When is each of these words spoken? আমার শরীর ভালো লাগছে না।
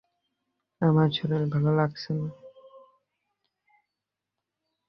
আমার 0.81 1.09
শরীর 1.11 1.43
ভালো 1.53 1.71
লাগছে 1.75 2.09
না। 2.13 2.27